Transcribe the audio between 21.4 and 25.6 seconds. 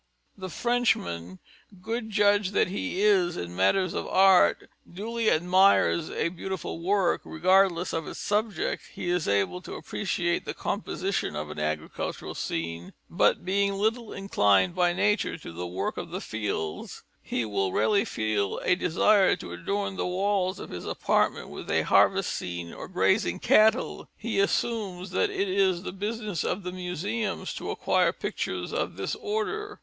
with a Harvest Scene or Grazing Cattle; he assumes that it